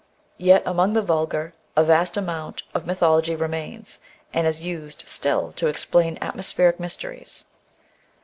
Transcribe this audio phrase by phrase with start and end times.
[0.39, 3.99] Yet among the vulgar a vast amount of mythology remains,
[4.33, 7.45] and is used still to explain atmospheric mysteries.